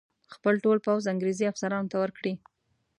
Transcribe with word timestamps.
خپل 0.33 0.53
ټول 0.63 0.77
پوځ 0.85 1.01
انګرېزي 1.11 1.45
افسرانو 1.51 1.91
ته 1.91 1.97
ورکړي. 2.03 2.33